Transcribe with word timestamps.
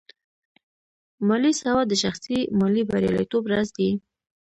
مالي 1.27 1.51
سواد 1.61 1.85
د 1.89 1.93
شخصي 2.03 2.37
مالي 2.59 2.83
بریالیتوب 2.89 3.43
راز 3.51 3.69
دی. 3.77 3.89